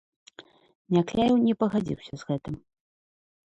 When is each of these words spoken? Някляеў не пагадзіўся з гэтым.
Някляеў 0.97 1.35
не 1.45 1.53
пагадзіўся 1.61 2.13
з 2.25 2.33
гэтым. 2.33 2.55